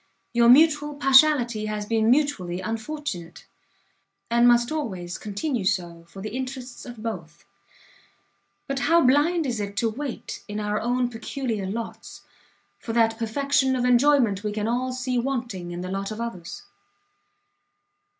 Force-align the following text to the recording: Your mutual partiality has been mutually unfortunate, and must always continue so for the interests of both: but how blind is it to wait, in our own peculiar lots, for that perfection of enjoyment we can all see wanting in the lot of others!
Your 0.33 0.49
mutual 0.49 0.95
partiality 0.95 1.67
has 1.67 1.85
been 1.85 2.09
mutually 2.09 2.59
unfortunate, 2.59 3.45
and 4.31 4.47
must 4.47 4.71
always 4.71 5.19
continue 5.19 5.63
so 5.63 6.05
for 6.07 6.23
the 6.23 6.35
interests 6.35 6.87
of 6.87 7.03
both: 7.03 7.45
but 8.67 8.79
how 8.79 9.01
blind 9.05 9.45
is 9.45 9.59
it 9.59 9.77
to 9.77 9.91
wait, 9.91 10.43
in 10.47 10.59
our 10.59 10.79
own 10.81 11.07
peculiar 11.11 11.67
lots, 11.67 12.21
for 12.79 12.93
that 12.93 13.19
perfection 13.19 13.75
of 13.75 13.85
enjoyment 13.85 14.43
we 14.43 14.51
can 14.51 14.67
all 14.67 14.91
see 14.91 15.19
wanting 15.19 15.69
in 15.69 15.81
the 15.81 15.91
lot 15.91 16.09
of 16.09 16.19
others! 16.19 16.63